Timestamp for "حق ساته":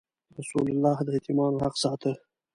1.65-2.11